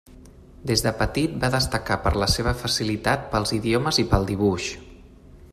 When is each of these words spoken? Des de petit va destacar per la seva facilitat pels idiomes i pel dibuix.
Des 0.69 0.81
de 0.85 0.93
petit 1.01 1.35
va 1.43 1.51
destacar 1.57 1.99
per 2.07 2.13
la 2.25 2.31
seva 2.37 2.55
facilitat 2.63 3.31
pels 3.35 3.55
idiomes 3.61 4.03
i 4.07 4.11
pel 4.15 4.29
dibuix. 4.35 4.75